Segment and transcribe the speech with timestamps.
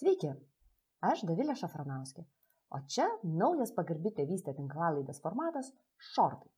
[0.00, 0.30] Sveiki,
[1.04, 2.22] aš Davilė Šafranauskė,
[2.72, 3.04] o čia
[3.40, 5.68] naujas pagarbi tėvystė tinklalaidės formatas-
[6.14, 6.48] šortai.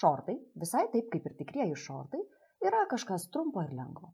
[0.00, 2.24] Šortai, visai taip kaip ir tikrieji šortai,
[2.66, 4.10] yra kažkas trumpo ir lengvo.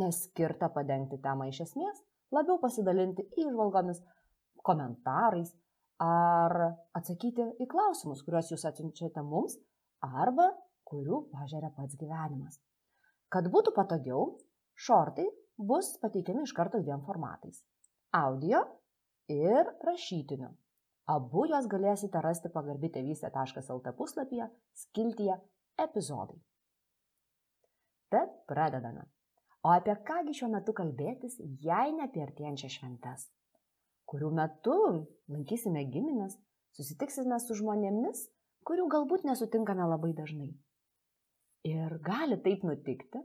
[0.00, 2.00] Neskirta padengti temą iš esmės,
[2.32, 4.00] labiau pasidalinti įžvalgomis,
[4.64, 5.52] komentarais
[6.00, 6.56] ar
[6.96, 9.60] atsakyti į klausimus, kuriuos jūs atsiunčiate mums
[10.00, 10.48] arba
[10.88, 12.58] kurių pažiūrė pats gyvenimas.
[13.28, 14.38] Kad būtų patogiau,
[14.74, 15.28] šortai
[15.58, 17.64] bus pateikiami iš karto dviem formatais-
[18.24, 18.64] audio
[19.28, 20.50] ir rašytiniu.
[21.06, 25.36] Abu juos galėsite rasti pagarbitėvystė.lt puslapyje skiltyje
[25.78, 26.38] epizodai.
[28.08, 29.04] Tad pradedame.
[29.64, 33.30] O apie kągi šiuo metu kalbėtis, jei ne apie artėjančią šventes,
[34.08, 34.76] kurių metu
[35.32, 36.36] lankysime giminės,
[36.76, 38.26] susitiksime su žmonėmis,
[38.68, 40.50] kurių galbūt nesutinkame labai dažnai.
[41.64, 43.22] Ir gali taip nutikti,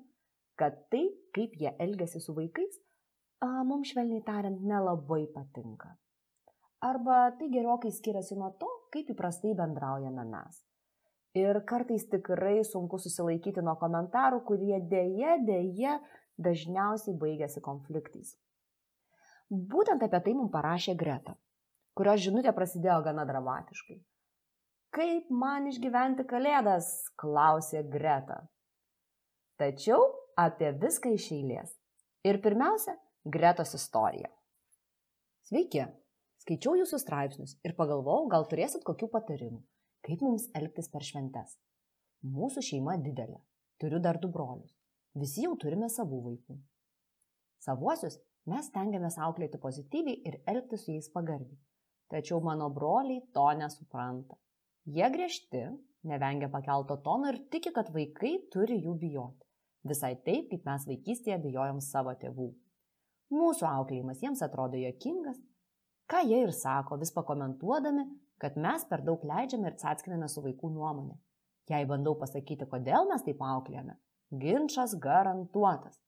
[0.59, 1.05] kad tai,
[1.35, 2.79] kaip jie elgesi su vaikais,
[3.65, 5.95] mums švelniai tariant nelabai patinka.
[6.83, 10.59] Arba tai gerokai skiriasi nuo to, kaip įprastai bendraujame mes.
[11.37, 15.97] Ir kartais tikrai sunku susilaikyti nuo komentarų, kurie dėje, dėje
[16.39, 18.33] dažniausiai baigėsi konfliktais.
[19.49, 21.35] Būtent apie tai mums parašė Greta,
[21.97, 23.99] kurios žinutė prasidėjo gana dramatiškai.
[24.95, 26.89] Kaip man išgyventi kalėdas?
[27.19, 28.39] klausė Greta.
[29.59, 30.07] Tačiau
[30.39, 31.71] apie viską iš eilės.
[32.27, 32.95] Ir pirmiausia,
[33.27, 34.29] Gretos istorija.
[35.49, 35.83] Sveiki,
[36.43, 39.59] skaičiau jūsų straipsnius ir pagalvojau, gal turėsit kokių patarimų,
[40.07, 41.57] kaip mums elgtis per šventes.
[42.23, 43.39] Mūsų šeima didelė,
[43.81, 44.71] turiu dar du brolius,
[45.19, 46.59] visi jau turime savų vaikų.
[47.65, 51.59] Savuosius mes tengiamės auklėti pozityviai ir elgtis su jais pagarbiai.
[52.09, 54.39] Tačiau mano broliai to nesupranta.
[54.87, 55.67] Jie griežti,
[56.07, 59.48] nevengia pakelto tono ir tiki, kad vaikai turi jų bijoti.
[59.87, 62.49] Visai taip, kaip mes vaikystėje bijojom savo tėvų.
[63.31, 65.37] Mūsų auklėjimas jiems atrodo jokingas,
[66.09, 68.07] ką jie ir sako, vis pakomentuodami,
[68.41, 71.15] kad mes per daug leidžiame ir atskiname su vaikų nuomonė.
[71.69, 73.95] Jei bandau pasakyti, kodėl mes taip auklėjame,
[74.41, 75.99] ginčas garantuotas.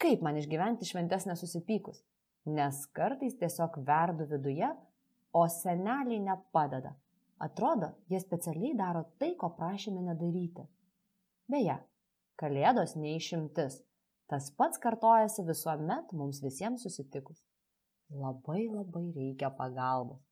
[0.00, 2.00] Kaip man išgyventi šventes nesusipykus?
[2.44, 4.68] Nes kartais tiesiog verdu viduje,
[5.34, 6.94] o seneliai nepadeda.
[7.44, 10.64] Atrodo, jie specialiai daro tai, ko prašėme nedaryti.
[11.50, 11.76] Beje,
[12.40, 13.80] kalėdos neišimtis.
[14.30, 17.42] Tas pats kartojasi visuomet mums visiems susitikus.
[18.24, 20.22] Labai labai reikia pagalbos,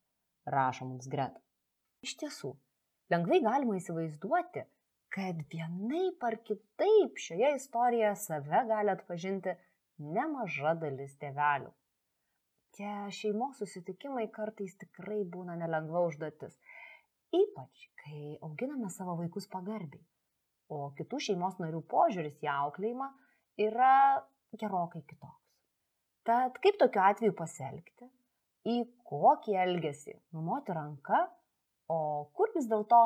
[0.55, 1.41] rašo mums Greta.
[2.07, 2.53] Iš tiesų,
[3.13, 4.65] lengvai galima įsivaizduoti,
[5.13, 9.57] kad vienaip ar kitaip šioje istorijoje save gali atpažinti
[10.17, 11.71] nemaža dalis tėvelių.
[12.77, 16.57] Tie šeimos susitikimai kartais tikrai būna nelengva užduotis
[17.33, 20.03] Ypač, kai auginame savo vaikus pagarbiai,
[20.73, 23.09] o kitų šeimos narių požiūris į auklėjimą
[23.69, 23.95] yra
[24.59, 25.39] gerokai kitoks.
[26.27, 28.09] Tad kaip tokiu atveju pasielgti,
[28.69, 28.77] į
[29.09, 31.25] kokį elgesį numoti ranką,
[31.91, 31.99] o
[32.37, 33.01] kur vis dėlto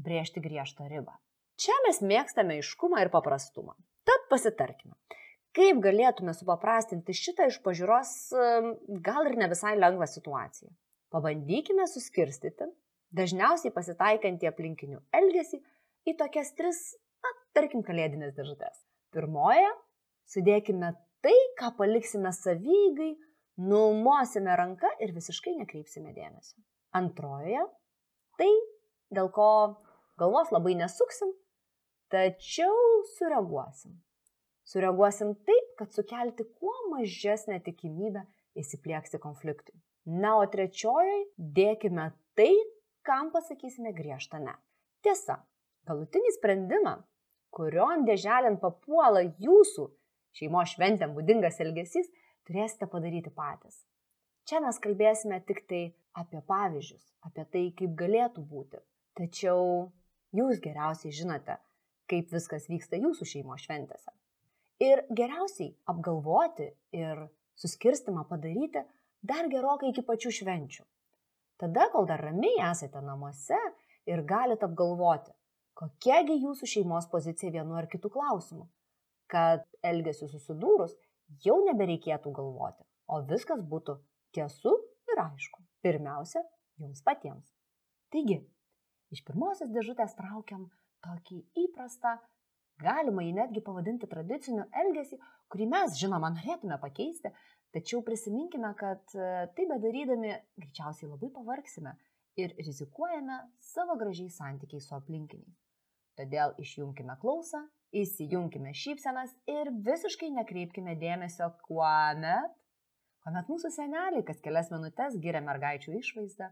[0.00, 1.16] brėžti griežtą ribą.
[1.60, 3.74] Čia mes mėgstame iškumą ir paprastumą.
[4.06, 4.94] Tad pasitarkime,
[5.56, 8.12] kaip galėtume supaprastinti šitą iš pažiūros
[9.04, 10.70] gal ir ne visai lengvą situaciją.
[11.10, 12.70] Pabandykime suskirstyti
[13.18, 15.58] dažniausiai pasitaikantį aplinkinių elgesį
[16.08, 16.80] į tokias tris,
[17.56, 18.82] tarkim, kalėdinės dėžutės.
[19.14, 19.68] Pirmoje
[20.30, 20.92] sudėkime
[21.24, 23.12] tai, ką paliksime savygai,
[23.60, 26.60] numosime ranką ir visiškai nekreipsime dėmesio.
[26.96, 27.66] Antrojoje
[28.40, 28.50] tai,
[29.12, 29.50] dėl ko
[30.20, 31.32] galvos labai nesuksim,
[32.12, 33.98] tačiau sureaguosim.
[34.70, 38.22] Sureaguosim taip, kad sukelti kuo mažesnę tikimybę
[38.60, 39.74] įsiplieksti konfliktui.
[40.06, 42.52] Na, o trečiojoje dėkime tai,
[43.06, 44.54] kam pasakysime griežtą ne.
[45.04, 45.40] Tiesa,
[45.88, 46.94] galutinį sprendimą,
[47.54, 49.86] kurion dėželėn papuola jūsų
[50.38, 52.10] šeimos šventėm būdingas elgesys,
[52.46, 53.82] turėsite padaryti patys.
[54.48, 55.82] Čia mes kalbėsime tik tai
[56.18, 58.80] apie pavyzdžius, apie tai, kaip galėtų būti.
[59.18, 59.90] Tačiau
[60.34, 61.58] jūs geriausiai žinote,
[62.10, 64.14] kaip viskas vyksta jūsų šeimos šventėse.
[64.80, 67.26] Ir geriausiai apgalvoti ir
[67.60, 68.82] suskirstimą padaryti
[69.20, 70.86] dar gerokai iki pačių švenčių.
[71.60, 73.58] Tada, kol dar ramiai esate namuose
[74.08, 75.34] ir galite apgalvoti,
[75.78, 78.66] kokiagi jūsų šeimos pozicija vienu ar kitu klausimu,
[79.30, 80.96] kad elgesiu susidūrus
[81.44, 83.98] jau nebereikėtų galvoti, o viskas būtų
[84.36, 84.74] tiesu
[85.10, 85.62] ir aišku.
[85.80, 86.42] Pirmiausia,
[86.80, 87.54] jums patiems.
[88.12, 88.42] Taigi,
[89.14, 90.66] iš pirmosios dėžutės traukiam
[91.06, 92.18] tokį įprastą,
[92.82, 95.16] galima jį netgi pavadinti tradiciniu elgesį,
[95.52, 97.32] kurį mes, žinoma, norėtume pakeisti,
[97.70, 101.92] Tačiau prisiminkime, kad e, tai bedarydami greičiausiai labai pavargsime
[102.38, 103.40] ir rizikuojame
[103.72, 105.58] savo gražiai santykiai su aplinkiniais.
[106.18, 107.62] Todėl išjungkime klausą,
[107.96, 112.56] įsijunkime šypsenas ir visiškai nekreipkime dėmesio, kuomet,
[113.24, 116.50] kuomet mūsų seneliai kas kelias minutės giria mergaičių išvaizdą,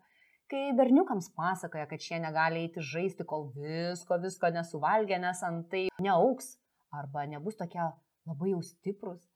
[0.48, 6.56] kai berniukams pasakoja, kad šie negali eiti žaisti, kol visko, visko nesuvalgė, nes antai neauks
[6.94, 9.26] arba nebus tokie labai jau stiprus.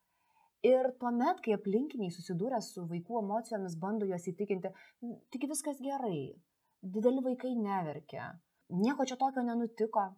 [0.63, 4.71] Ir tuomet, kai aplinkiniai susidūrę su vaikų emocijomis bando juos įtikinti,
[5.35, 6.37] tik viskas gerai,
[6.83, 8.29] dideli vaikai neverkia,
[8.71, 10.13] nieko čia tokio nenutiko.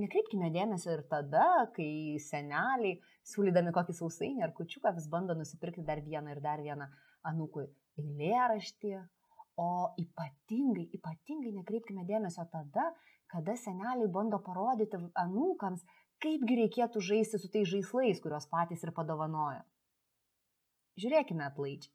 [0.00, 2.96] Nekreipkime dėmesio ir tada, kai seneliai,
[3.28, 6.88] siūlydami kokį sausainį ar kučiuką, vis bando nusipirkti dar vieną ir dar vieną
[7.30, 7.68] anūkui
[8.00, 8.94] eilėraštį,
[9.60, 9.68] o
[10.00, 12.88] ypatingai, ypatingai nekreipkime dėmesio tada,
[13.30, 15.84] kada seneliai bando parodyti anūkams,
[16.24, 19.62] kaipgi reikėtų žaisti su tais žaislais, kuriuos patys ir padovanojo.
[21.00, 21.92] Žiūrėkime atlaidžiai.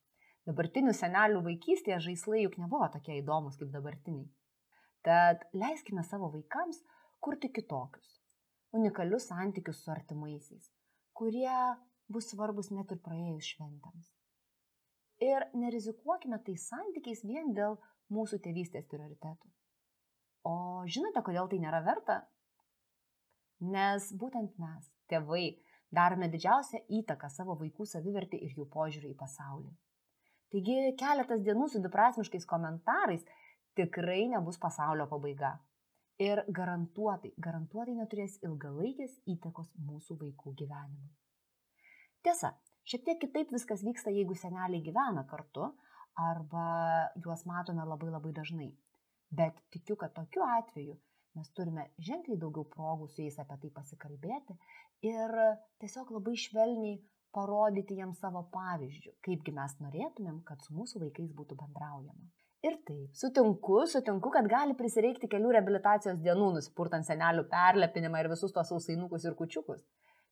[0.50, 4.30] Dabartinių senelių vaikystėje žaislai juk nebuvo tokie įdomus kaip dabartiniai.
[5.06, 6.82] Tad leiskime savo vaikams
[7.24, 8.16] kurti kitokius,
[8.76, 10.72] unikalius santykius su artimaisiais,
[11.16, 11.60] kurie
[12.12, 14.10] bus svarbus net ir praėjus šventams.
[15.24, 17.78] Ir nerizikuokime tais santykiais vien dėl
[18.16, 19.52] mūsų tėvystės prioritetų.
[20.48, 20.56] O
[20.88, 22.22] žinote, kodėl tai nėra verta?
[23.60, 25.60] Nes būtent mes, tėvai,
[25.96, 29.72] darome didžiausią įtaką savo vaikų savivertį ir jų požiūrį į pasaulį.
[30.54, 33.26] Taigi keletas dienų su dviprasmiškais komentarais
[33.78, 35.58] tikrai nebus pasaulio pabaiga.
[36.20, 41.14] Ir garantuotai, garantuotai neturės ilgalaikės įtakos mūsų vaikų gyvenimui.
[42.26, 42.52] Tiesa,
[42.84, 45.70] šiek tiek kitaip viskas vyksta, jeigu seneliai gyvena kartu
[46.20, 46.66] arba
[47.24, 48.74] juos matome labai labai dažnai.
[49.32, 50.98] Bet tikiu, kad tokiu atveju
[51.40, 54.58] mes turime ženkliai daugiau progų su jais apie tai pasikalbėti
[55.08, 55.38] ir
[55.82, 57.00] tiesiog labai švelniai
[57.36, 62.30] parodyti jiems savo pavyzdžių, kaipgi mes norėtumėm, kad su mūsų vaikais būtų bendraujama.
[62.66, 68.52] Ir taip, sutinku, sutinku, kad gali prisireikti kelių rehabilitacijos dienų, nusipurtant senelių perlepinimą ir visus
[68.56, 69.86] tos sausainukus ir kučiukus.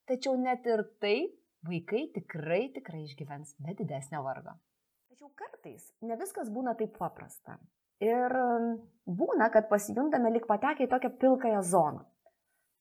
[0.09, 1.15] Tačiau net ir tai
[1.67, 4.57] vaikai tikrai, tikrai išgyvens be didesnio vargo.
[5.07, 7.55] Tačiau kartais ne viskas būna taip paprasta.
[8.03, 8.33] Ir
[9.07, 12.03] būna, kad pasijundame lik patekę į tokią pilkąją zoną.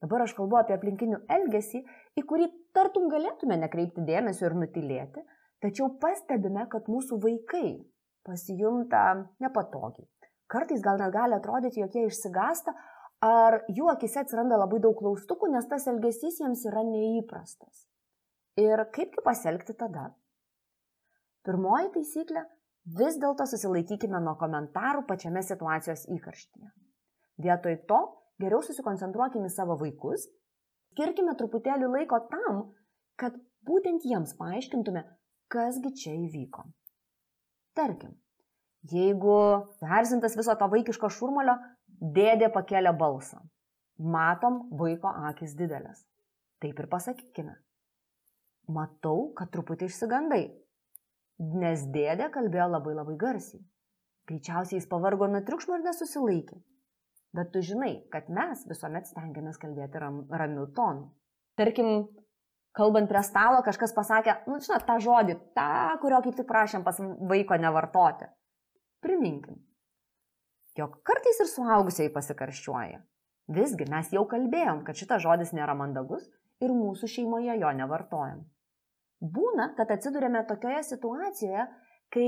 [0.05, 1.81] Dabar aš kalbu apie aplinkinių elgesį,
[2.21, 5.23] į kurį tartum galėtume nekreipti dėmesio ir nutilėti,
[5.65, 7.71] tačiau pastebime, kad mūsų vaikai
[8.29, 9.07] pasijunta
[9.41, 10.05] nepatogiai.
[10.53, 12.75] Kartais gal net gali atrodyti, jog jie išsigasta,
[13.25, 17.87] ar jų akise atsiranda labai daug klaustukų, nes tas elgesys jiems yra neįprastas.
[18.61, 20.11] Ir kaipgi pasielgti tada?
[21.45, 22.45] Pirmoji taisyklė-
[22.87, 26.71] vis dėlto susilaikykime nuo komentarų pačiame situacijos įkarštyje.
[27.43, 28.01] Vietoj to
[28.41, 30.29] geriau susikoncentruokime į savo vaikus,
[30.93, 32.63] skirkime truputėlį laiko tam,
[33.21, 33.37] kad
[33.67, 35.03] būtent jiems paaiškintume,
[35.53, 36.65] kasgi čia įvyko.
[37.77, 38.15] Tarkim,
[38.93, 39.37] jeigu
[39.83, 41.57] persintas viso to vaikiško šurmulio,
[42.01, 43.43] dėdė pakėlė balsą.
[43.99, 46.05] Matom vaiko akis didelės.
[46.61, 47.55] Taip ir pasakykime.
[48.73, 50.43] Matau, kad truputį išsigandai,
[51.39, 53.63] nes dėdė kalbėjo labai labai garsiai.
[54.27, 56.59] Greičiausiai jis pavargo nuo triukšmo ir nesusilaikė.
[57.37, 61.11] Bet tu žinai, kad mes visuomet stengiamės kalbėti ram, ramiu tonu.
[61.61, 62.09] Tarkim,
[62.77, 66.99] kalbant prie stalo, kažkas pasakė, nu, žinot, tą žodį, tą, kurio kaip tik prašėm pas
[67.01, 68.31] vaiko nevartoti.
[69.05, 69.61] Priminkim,
[70.81, 73.03] jog kartais ir suaugusiai pasikarščiuoja.
[73.57, 76.25] Visgi mes jau kalbėjom, kad šitas žodis nėra mandagus
[76.65, 78.43] ir mūsų šeimoje jo nevartojam.
[79.21, 81.67] Būna, kad atsidurėme tokioje situacijoje,
[82.13, 82.27] kai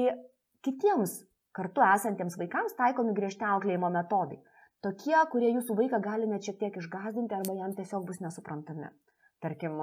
[0.64, 1.18] kitiems
[1.56, 4.38] kartu esantiems vaikams taikomi griežti auklėjimo metodai.
[4.84, 8.92] Tokie, kurie jūsų vaiką gali net šiek tiek išgazdinti arba jam tiesiog bus nesuprantami.
[9.42, 9.80] Tarkim,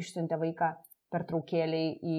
[0.00, 0.72] išsiuntė vaiką
[1.12, 2.18] per traukėliai į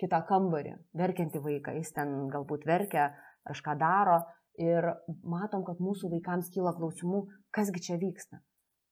[0.00, 3.10] kitą kambarį, verkianti vaiką, jis ten galbūt verkia,
[3.48, 4.20] kažką daro
[4.60, 4.86] ir
[5.24, 7.24] matom, kad mūsų vaikams kyla klausimų,
[7.56, 8.40] kasgi čia vyksta.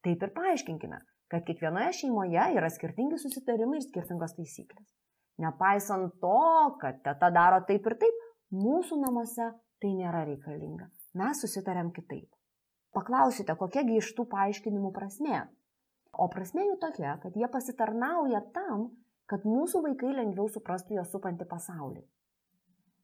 [0.05, 1.01] Taip ir paaiškinkime,
[1.33, 4.89] kad kiekvienoje šeimoje yra skirtingi susitarimai ir skirtingos taisyklės.
[5.39, 6.41] Nepaisant to,
[6.81, 8.23] kad teta daro taip ir taip,
[8.55, 10.89] mūsų namuose tai nėra reikalinga.
[11.19, 12.29] Mes susitarėm kitaip.
[12.97, 15.45] Paklausite, kokiagi iš tų paaiškinimų prasme.
[16.19, 18.89] O prasme jų tokia, kad jie pasitarnauja tam,
[19.31, 22.03] kad mūsų vaikai lengviau suprastų jo supantį pasaulį.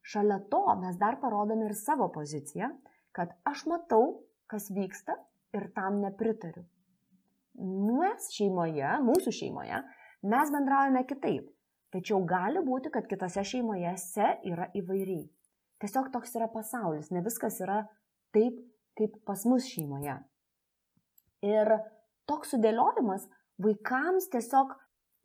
[0.05, 2.73] Šalia to mes dar parodome ir savo poziciją,
[3.15, 5.15] kad aš matau, kas vyksta
[5.55, 6.65] ir tam nepritariu.
[7.59, 9.81] Mes šeimoje, mūsų šeimoje,
[10.27, 11.47] mes bendraujame kitaip.
[11.95, 15.29] Tačiau gali būti, kad kitose šeimojose yra įvairiai.
[15.79, 17.85] Tiesiog toks yra pasaulis, ne viskas yra
[18.35, 18.57] taip,
[18.99, 20.17] kaip pas mus šeimoje.
[21.45, 21.71] Ir
[22.27, 23.27] toks sudėliojimas
[23.63, 24.75] vaikams tiesiog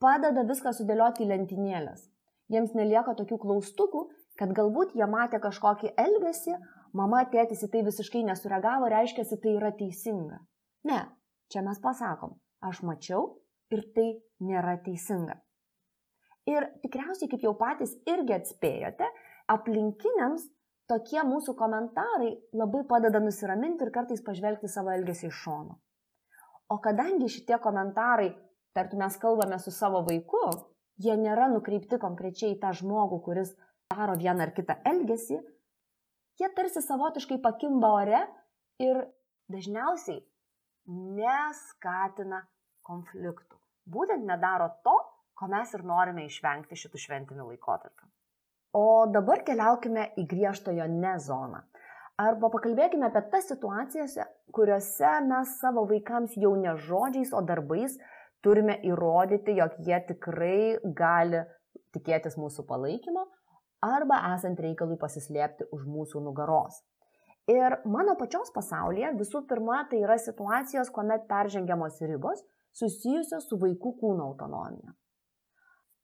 [0.03, 2.07] padeda viską sudėlioti į lentynėlės.
[2.51, 4.07] Jiems nelieka tokių klaustukų,
[4.39, 6.57] kad galbūt jie matė kažkokį elgesį,
[6.97, 10.41] mama, tėtis į tai visiškai nesureagavo, reiškia, tai yra teisinga.
[10.89, 11.05] Ne,
[11.51, 13.27] čia mes pasakom, aš mačiau
[13.75, 14.09] ir tai
[14.47, 15.37] nėra teisinga.
[16.51, 19.07] Ir tikriausiai, kaip jau patys irgi atspėjote,
[19.53, 20.47] aplinkiniams
[20.91, 25.79] tokie mūsų komentarai labai padeda nusiraminti ir kartais pažvelgti savo elgesį iš šono.
[26.71, 28.31] O kadangi šitie komentarai,
[28.75, 30.43] tartum mes kalbame su savo vaiku,
[31.03, 33.55] jie nėra nukreipti konkrečiai į tą žmogų, kuris
[33.91, 35.41] daro vieną ar kitą elgesį,
[36.41, 38.21] jie tarsi savotiškai pakimba ore
[38.83, 39.03] ir
[39.51, 40.23] dažniausiai
[40.89, 42.45] neskatina
[42.87, 43.59] konfliktų.
[43.91, 44.97] Būtent nedaro to,
[45.35, 48.09] ko mes ir norime išvengti šitų šventinių laikotarpių.
[48.77, 51.65] O dabar keliaukime į griežtojo ne zoną.
[52.21, 54.19] Arba pakalbėkime apie tas situacijas,
[54.53, 57.97] kuriuose mes savo vaikams jau ne žodžiais, o darbais
[58.45, 61.41] turime įrodyti, jog jie tikrai gali
[61.97, 63.25] tikėtis mūsų palaikymo
[63.85, 66.83] arba esant reikalui pasislėpti už mūsų nugaros.
[67.51, 72.45] Ir mano pačios pasaulyje visų pirma tai yra situacijos, kuomet peržengiamos ribos
[72.77, 74.95] susijusios su vaikų kūno autonomija.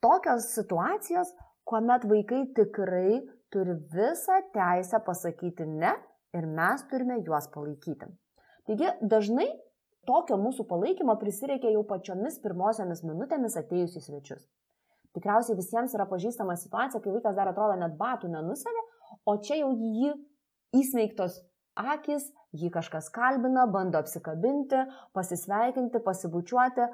[0.03, 1.31] Tokios situacijos,
[1.69, 3.21] kuomet vaikai tikrai
[3.55, 5.95] turi visą teisę pasakyti ne
[6.35, 8.11] ir mes turime juos palaikyti.
[8.67, 9.47] Taigi dažnai
[10.07, 14.47] tokio mūsų palaikymo prisireikia jau pačiomis pirmosiomis minutėmis atėjus į svečius.
[15.17, 18.83] Tikriausiai visiems yra pažįstama situacija, kai vaikas dar atrodo net batų nenusavė,
[19.25, 20.13] o čia jau jį
[20.75, 21.41] įsmeigtos
[21.77, 24.83] akis, jį kažkas kalbina, bando apsikabinti,
[25.15, 26.89] pasisveikinti, pasibučiuoti.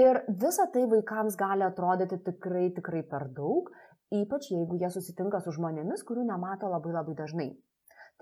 [0.00, 3.70] Ir visa tai vaikams gali atrodyti tikrai, tikrai per daug,
[4.14, 7.50] ypač jeigu jie susitinka su žmonėmis, kurių nemato labai labai dažnai.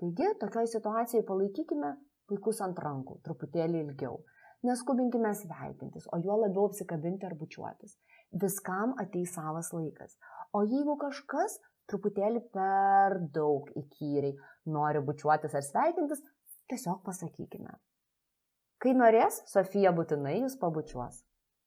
[0.01, 1.93] Taigi, tokioje situacijoje palaikykime
[2.31, 4.21] vaikus ant rankų, truputėlį ilgiau.
[4.65, 7.95] Neskubinkime sveikintis, o juo labiau apsikabinti ar bučiuotis.
[8.41, 10.17] Viskam ateis savas laikas.
[10.53, 14.35] O jeigu kažkas truputėlį per daug įkyriai
[14.73, 16.21] nori bučiuotis ar sveikintis,
[16.69, 17.73] tiesiog pasakykime.
[18.79, 21.23] Kai norės, Sofija būtinai jūs pabučiuos.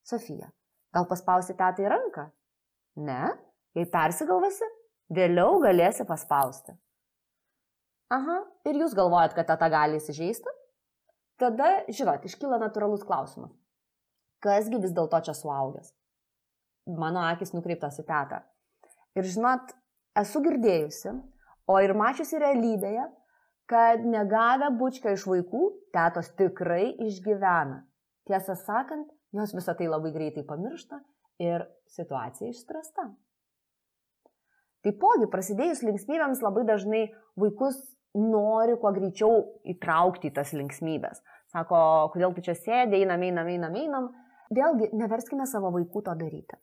[0.09, 0.49] Sofija,
[0.95, 2.31] gal paspausi tetai ranką?
[3.05, 3.35] Ne,
[3.77, 4.69] jei persigalvasi,
[5.13, 6.75] vėliau galėsi paspausti.
[8.13, 8.39] Aha,
[8.69, 10.53] ir jūs galvojat, kad tata gali įsižeisti?
[11.41, 13.53] Tada, žinot, iškyla natūralus klausimas.
[14.45, 15.93] Kasgi vis dėlto čia suaugęs?
[16.99, 18.43] Mano akis nukreiptas į tetą.
[19.17, 19.73] Ir žinot,
[20.19, 21.15] esu girdėjusi,
[21.71, 23.07] o ir mačiusi realybėje,
[23.71, 25.63] kad negavę bučką iš vaikų,
[25.95, 27.83] tėtos tikrai išgyvena.
[28.29, 31.01] Tiesą sakant, jos visą tai labai greitai pamiršta
[31.43, 33.09] ir situacija išspręsta.
[34.83, 37.05] Taipogi, prasidėjus linksmybėms labai dažnai
[37.39, 37.79] vaikus
[38.19, 39.39] nori kuo greičiau
[39.73, 41.23] įtraukti į tas linksmybės.
[41.55, 41.79] Sako,
[42.13, 44.11] kodėl tu čia sėdė, einam, einam, einam, einam.
[44.53, 46.59] Vėlgi, neverskime savo vaikų to daryti.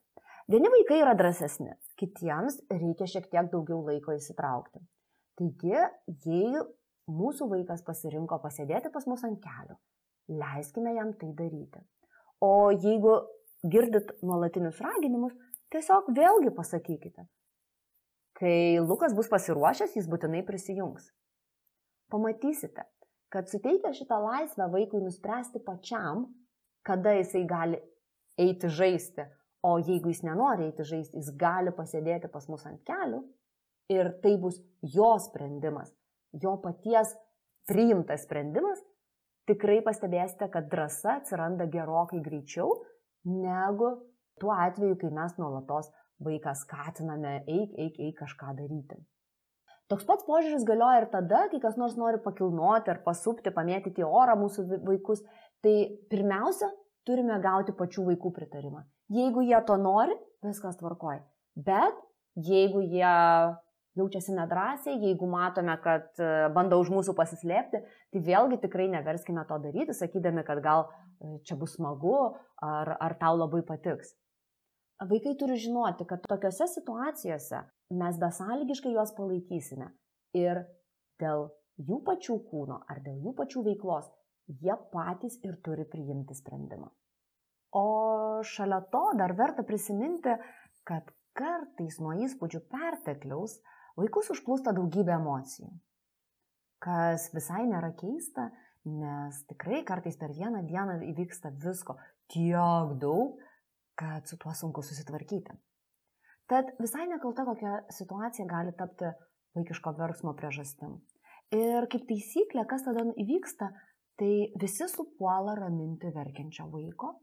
[0.50, 4.80] Vieni vaikai yra drąsesni, kitiems reikia šiek tiek daugiau laiko įsitraukti.
[5.38, 5.76] Taigi,
[6.26, 6.62] jei
[7.06, 9.76] mūsų vaikas pasirinko pasėdėti pas mus ant kelių,
[10.40, 11.84] leiskime jam tai daryti.
[12.42, 13.14] O jeigu
[13.62, 15.38] girdit nuolatinius raginimus,
[15.70, 17.28] tiesiog vėlgi pasakykite.
[18.40, 21.12] Kai Lukas bus pasiruošęs, jis būtinai prisijungs.
[22.10, 22.88] Pamatysite,
[23.30, 26.26] kad suteikia šitą laisvę vaikui nuspręsti pačiam,
[26.82, 27.78] kada jisai gali
[28.40, 29.30] eiti žaisti,
[29.66, 33.20] O jeigu jis nenori eiti žaisti, jis gali pasėdėti pas mus ant kelių
[33.92, 34.60] ir tai bus
[34.94, 35.90] jo sprendimas,
[36.32, 37.12] jo paties
[37.68, 38.80] priimtas sprendimas,
[39.50, 42.78] tikrai pastebėsite, kad drąsa atsiranda gerokai greičiau
[43.28, 43.92] negu
[44.40, 45.90] tuo atveju, kai mes nuolatos
[46.24, 49.00] vaiką skatiname eik, eik, eik kažką daryti.
[49.90, 54.36] Toks pats požiūris galioja ir tada, kai kas nors nori pakilnoti ar pasupti, pamėtyti orą
[54.38, 55.24] mūsų vaikus.
[55.64, 55.74] Tai
[56.12, 56.70] pirmiausia,
[57.10, 58.86] turime gauti pačių vaikų pritarimą.
[59.10, 60.14] Jeigu jie to nori,
[60.46, 61.24] viskas tvarkoja.
[61.58, 61.98] Bet
[62.38, 63.10] jeigu jie
[63.98, 67.82] jaučiasi nedrasiai, jeigu matome, kad e, bando už mūsų pasislėpti,
[68.14, 72.14] tai vėlgi tikrai neverskime to daryti, sakydami, kad gal e, čia bus smagu
[72.62, 74.14] ar, ar tau labai patiks.
[75.10, 77.64] Vaikai turi žinoti, kad tokiuose situacijose
[77.98, 79.90] mes besąlygiškai juos palaikysime
[80.38, 80.62] ir
[81.20, 81.48] dėl
[81.80, 84.10] jų pačių kūno ar dėl jų pačių veiklos
[84.50, 86.90] jie patys ir turi priimti sprendimą.
[87.76, 90.34] O šalia to dar verta prisiminti,
[90.84, 93.60] kad kartais nuo įspūdžių pertekliaus
[94.00, 95.70] vaikus užplūsta daugybė emocijų.
[96.82, 98.48] Kas visai nėra keista,
[98.88, 101.98] nes tikrai kartais per vieną dieną įvyksta visko
[102.32, 103.36] tiek daug,
[104.00, 105.54] kad su tuo sunku susitvarkyti.
[106.50, 109.12] Tad visai nekalta kokia situacija gali tapti
[109.54, 110.96] vaikiško verksmo priežastim.
[111.54, 113.70] Ir kaip taisyklė, kas tada įvyksta,
[114.20, 117.14] tai visi supuola raminti verkiančio vaiko,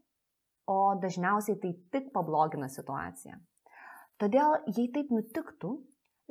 [0.68, 3.38] o dažniausiai tai tik pablogina situaciją.
[4.18, 5.70] Todėl, jei taip nutiktų,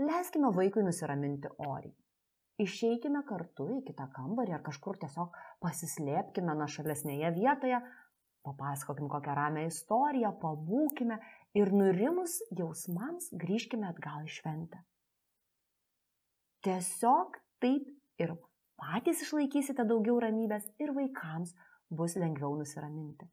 [0.04, 1.96] leiskime vaikui nusiraminti oriai.
[2.60, 7.80] Išeikime kartu į kitą kambarį ar kažkur tiesiog pasislėpkime nuo šalesnėje vietoje,
[8.48, 11.20] papasakokim kokią ramią istoriją, pabūkime
[11.60, 14.82] ir nurimus jausmams grįžkime atgal į šventę.
[16.66, 17.88] Tiesiog taip
[18.20, 18.34] ir
[18.82, 21.54] patys išlaikysite daugiau ramybės ir vaikams
[21.90, 23.28] bus lengviau nusiraminti.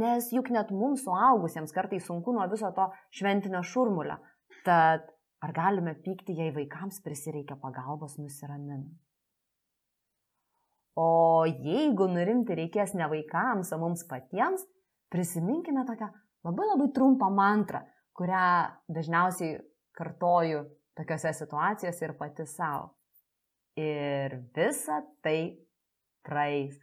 [0.00, 2.86] Nes juk net mums suaugusiems kartais sunku nuo viso to
[3.18, 4.20] šventinio šurmulio.
[4.64, 5.08] Tad
[5.42, 8.90] ar galime pykti, jei vaikams prisireikia pagalbos nusiraminant?
[11.00, 14.66] O jeigu nurimti reikės ne vaikams, o mums patiems,
[15.10, 16.10] prisiminkime tokią
[16.46, 17.80] labai labai trumpą mantrą,
[18.16, 18.46] kurią
[18.94, 19.58] dažniausiai
[19.96, 20.64] kartoju
[20.98, 22.90] tokiuose situacijose ir pati savo.
[23.78, 25.58] Ir visa tai
[26.26, 26.76] praeis,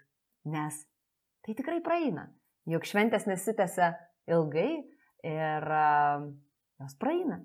[0.48, 0.80] nes
[1.46, 2.28] tai tikrai praeina.
[2.68, 3.94] Juk šventės nesitęsia
[4.32, 4.70] ilgai
[5.28, 6.28] ir uh,
[6.82, 7.42] jos praeina.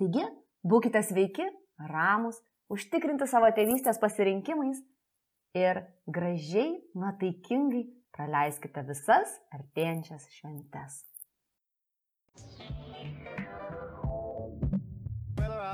[0.00, 0.24] Taigi,
[0.66, 1.46] būkite sveiki,
[1.90, 2.40] ramus,
[2.72, 4.80] užtikrinti savo tėvystės pasirinkimais
[5.58, 11.02] ir gražiai, nuotaikingai praleiskite visas artėjančias šventes.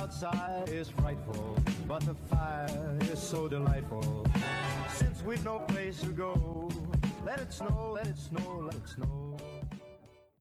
[0.00, 4.26] Outside is frightful, but the fire is so delightful.
[4.94, 6.70] Since we've no place to go,
[7.22, 9.36] let it snow, let it snow, let it snow.